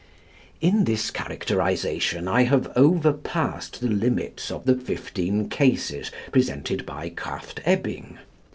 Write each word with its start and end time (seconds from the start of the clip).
In 0.61 0.85
this 0.85 1.11
characterisation 1.11 2.27
I 2.27 2.45
have 2.45 2.71
overpassed 2.75 3.81
the 3.81 3.87
limits 3.87 4.49
of 4.49 4.65
the 4.65 4.73
fifteen 4.75 5.47
cases 5.47 6.09
presented 6.31 6.87
by 6.87 7.11
Krafft 7.11 7.59
Ebing. 7.65 8.17